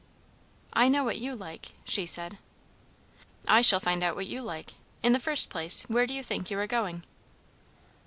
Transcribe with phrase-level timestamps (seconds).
[0.73, 2.39] "I know what you like," she said.
[3.47, 4.73] "I shall find out what you like.
[5.03, 7.03] In the first place, where do you think you are going?"